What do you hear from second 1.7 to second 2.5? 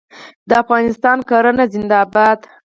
زنده باد.